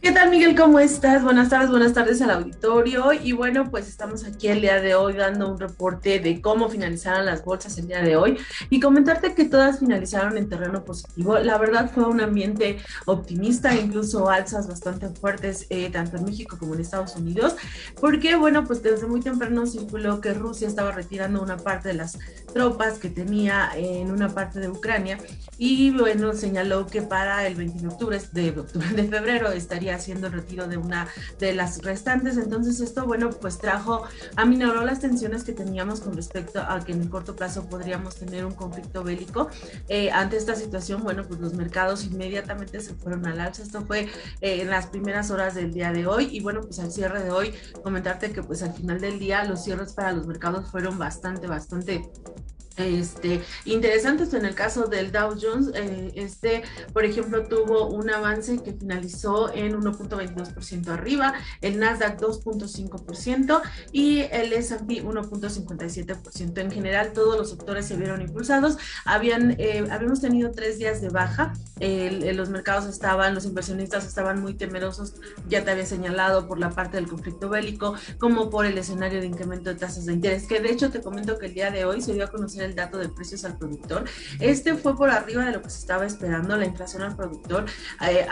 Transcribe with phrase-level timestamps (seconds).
[0.00, 0.54] ¿Qué tal Miguel?
[0.54, 1.24] ¿Cómo estás?
[1.24, 3.12] Buenas tardes, buenas tardes al auditorio.
[3.12, 7.26] Y bueno, pues estamos aquí el día de hoy dando un reporte de cómo finalizaron
[7.26, 8.38] las bolsas el día de hoy
[8.70, 11.38] y comentarte que todas finalizaron en terreno positivo.
[11.40, 16.74] La verdad fue un ambiente optimista, incluso alzas bastante fuertes eh, tanto en México como
[16.74, 17.56] en Estados Unidos,
[18.00, 22.16] porque bueno, pues desde muy temprano circuló que Rusia estaba retirando una parte de las
[22.54, 25.18] tropas que tenía en una parte de Ucrania
[25.58, 28.52] y bueno, señaló que para el 20 de octubre, de,
[28.94, 32.36] de febrero estaría haciendo el retiro de una de las restantes.
[32.36, 34.04] Entonces esto, bueno, pues trajo,
[34.36, 38.44] aminoró las tensiones que teníamos con respecto a que en el corto plazo podríamos tener
[38.44, 39.48] un conflicto bélico.
[39.88, 43.62] Eh, ante esta situación, bueno, pues los mercados inmediatamente se fueron al alza.
[43.62, 44.08] Esto fue
[44.40, 47.30] eh, en las primeras horas del día de hoy y bueno, pues al cierre de
[47.30, 51.46] hoy, comentarte que pues al final del día los cierres para los mercados fueron bastante,
[51.46, 52.10] bastante
[52.78, 58.62] este, interesantes en el caso del Dow Jones, eh, este, por ejemplo, tuvo un avance
[58.62, 63.60] que finalizó en 1.22% arriba, el Nasdaq 2.5%
[63.92, 66.58] y el S&P 1.57%.
[66.58, 68.78] En general, todos los sectores se vieron impulsados.
[69.04, 74.54] Habían, eh, habíamos tenido tres días de baja, los mercados estaban, los inversionistas estaban muy
[74.54, 75.14] temerosos,
[75.48, 79.26] ya te había señalado por la parte del conflicto bélico, como por el escenario de
[79.26, 82.00] incremento de tasas de interés, que de hecho te comento que el día de hoy
[82.02, 84.04] se dio a conocer el dato de precios al productor.
[84.40, 87.66] Este fue por arriba de lo que se estaba esperando, la inflación al productor,
[88.08, 88.26] eh,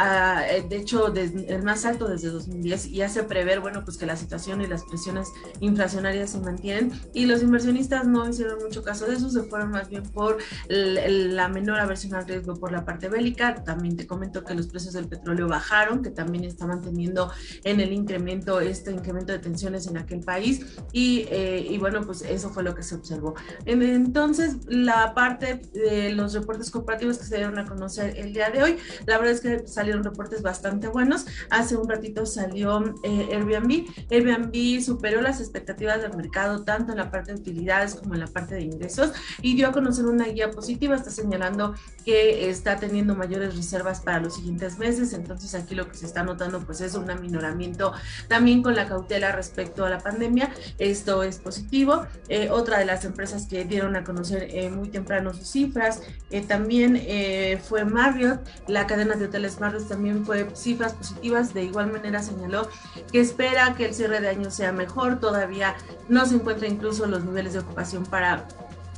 [0.51, 4.17] eh, de hecho, el más alto desde 2010 y hace prever, bueno, pues que la
[4.17, 5.29] situación y las presiones
[5.61, 9.89] inflacionarias se mantienen y los inversionistas no hicieron mucho caso de eso, se fueron más
[9.89, 13.55] bien por la menor aversión al riesgo por la parte bélica.
[13.65, 17.31] También te comento que los precios del petróleo bajaron, que también estaban teniendo
[17.65, 22.23] en el incremento, este incremento de tensiones en aquel país y, eh, y bueno, pues
[22.23, 23.35] eso fue lo que se observó.
[23.65, 28.51] Entonces, entonces, la parte de los reportes comparativos que se dieron a conocer el día
[28.51, 31.27] de hoy, la verdad es que salieron reportes bastante buenos.
[31.49, 33.87] Hace un ratito salió eh, Airbnb.
[34.11, 38.27] Airbnb superó las expectativas del mercado tanto en la parte de utilidades como en la
[38.27, 39.13] parte de ingresos
[39.43, 40.97] y dio a conocer una guía positiva.
[40.97, 41.75] Está señalando
[42.05, 45.13] que está teniendo mayores reservas para los siguientes meses.
[45.13, 47.93] Entonces, aquí lo que se está notando pues es un aminoramiento
[48.27, 50.53] también con la cautela respecto a la pandemia.
[50.79, 52.07] Esto es positivo.
[52.29, 56.03] Eh, otra de las empresas que dieron a conocer conocer eh, muy temprano sus cifras.
[56.31, 61.53] Eh, también eh, fue Marriott, la cadena de hoteles Marriott también fue cifras positivas.
[61.53, 62.69] De igual manera señaló
[63.13, 65.21] que espera que el cierre de año sea mejor.
[65.21, 65.77] Todavía
[66.09, 68.47] no se encuentra incluso los niveles de ocupación para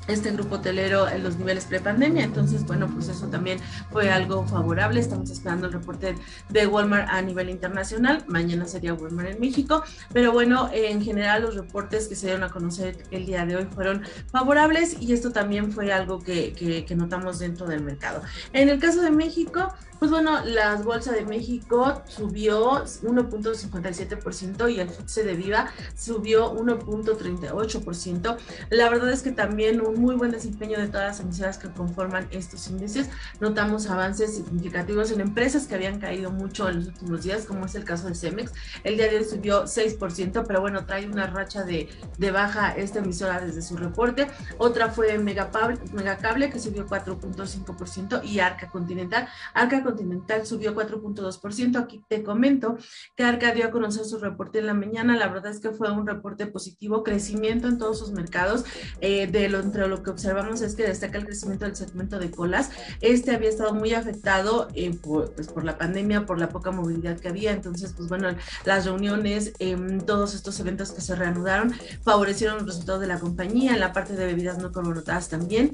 [0.08, 2.24] este grupo hotelero en los niveles prepandemia.
[2.24, 3.58] Entonces, bueno, pues eso también
[3.92, 5.00] fue algo favorable.
[5.00, 6.16] Estamos esperando el reporte
[6.48, 8.24] de Walmart a nivel internacional.
[8.26, 9.82] Mañana sería Walmart en México.
[10.12, 13.66] Pero bueno, en general los reportes que se dieron a conocer el día de hoy
[13.74, 18.22] fueron favorables y esto también fue algo que, notamos dentro del mercado.
[18.52, 24.88] En el caso de México, pues bueno, la Bolsa de México subió 1.57% y el
[24.88, 28.36] FTSE de Viva subió 1.38%.
[28.70, 32.28] La verdad es que también un muy buen desempeño de todas las emisoras que conforman
[32.30, 33.10] estos índices.
[33.40, 37.74] Notamos avances significativos en empresas que habían caído mucho en los últimos días, como es
[37.74, 38.52] el caso de Cemex.
[38.84, 43.00] El día de hoy subió 6%, pero bueno, trae una racha de, de baja esta
[43.00, 44.28] emisora desde su reporte.
[44.58, 49.28] Otra fue Megacable, que subió 4.5% y Arca Continental.
[49.54, 51.78] Arca Continental subió 4.2%.
[51.78, 52.78] Aquí te comento
[53.16, 55.16] que Arca dio a conocer su reporte en la mañana.
[55.16, 58.64] La verdad es que fue un reporte positivo, crecimiento en todos sus mercados.
[59.00, 62.30] Eh, de lo, entre lo que observamos es que destaca el crecimiento del segmento de
[62.30, 62.70] colas.
[63.00, 67.18] Este había estado muy afectado eh, por, pues, por la pandemia, por la poca movilidad
[67.18, 67.52] que había.
[67.52, 68.28] Entonces, pues bueno,
[68.64, 71.72] las reuniones, eh, todos estos eventos que se reanudaron
[72.02, 73.74] favorecieron los resultados de la compañía.
[73.74, 75.72] En la parte de bebidas no carbonatadas también.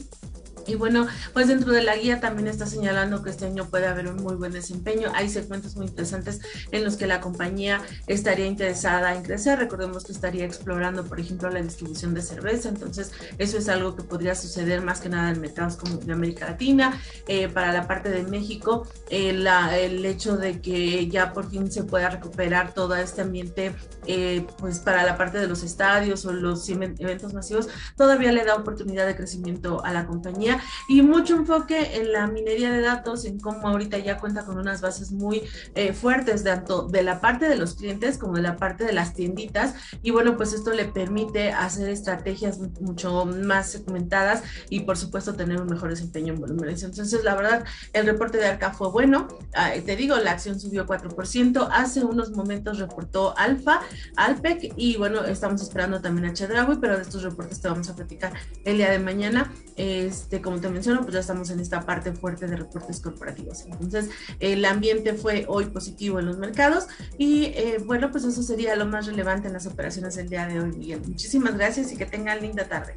[0.66, 4.08] Y bueno, pues dentro de la guía también está señalando que este año puede haber
[4.08, 5.10] un muy buen desempeño.
[5.14, 6.40] Hay segmentos muy interesantes
[6.72, 9.58] en los que la compañía estaría interesada en crecer.
[9.58, 12.68] Recordemos que estaría explorando, por ejemplo, la distribución de cerveza.
[12.68, 16.46] Entonces, eso es algo que podría suceder más que nada en mercados como de América
[16.46, 16.98] Latina.
[17.28, 21.84] Eh, para la parte de México, eh, el hecho de que ya por fin se
[21.84, 23.74] pueda recuperar todo este ambiente,
[24.06, 28.56] eh, pues para la parte de los estadios o los eventos masivos, todavía le da
[28.56, 30.53] oportunidad de crecimiento a la compañía
[30.88, 34.80] y mucho enfoque en la minería de datos, en cómo ahorita ya cuenta con unas
[34.80, 35.42] bases muy
[35.74, 39.14] eh, fuertes, tanto de la parte de los clientes como de la parte de las
[39.14, 39.74] tienditas.
[40.02, 45.60] Y bueno, pues esto le permite hacer estrategias mucho más segmentadas y por supuesto tener
[45.60, 46.82] un mejor desempeño en volúmenes.
[46.82, 49.28] Entonces, la verdad, el reporte de Arca fue bueno.
[49.52, 51.68] te digo, la acción subió 4%.
[51.70, 53.80] Hace unos momentos reportó Alfa,
[54.16, 57.96] Alpec y bueno, estamos esperando también a Chedraui, pero de estos reportes te vamos a
[57.96, 58.32] platicar
[58.64, 59.52] el día de mañana.
[59.76, 63.64] Este, como te menciono, pues ya estamos en esta parte fuerte de reportes corporativos.
[63.66, 66.86] Entonces, el ambiente fue hoy positivo en los mercados
[67.18, 70.60] y eh, bueno, pues eso sería lo más relevante en las operaciones del día de
[70.60, 71.00] hoy, Miguel.
[71.08, 72.94] Muchísimas gracias y que tengan linda tarde.